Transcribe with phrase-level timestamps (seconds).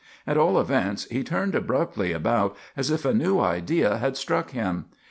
[0.25, 4.85] At all events, he turned abruptly about as if a new idea had struck him.